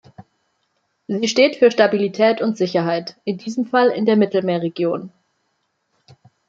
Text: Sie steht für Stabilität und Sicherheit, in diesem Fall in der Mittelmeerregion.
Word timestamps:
Sie 1.07 1.27
steht 1.27 1.57
für 1.57 1.69
Stabilität 1.69 2.41
und 2.41 2.57
Sicherheit, 2.57 3.17
in 3.23 3.37
diesem 3.37 3.65
Fall 3.67 3.89
in 3.89 4.07
der 4.07 4.15
Mittelmeerregion. 4.15 5.13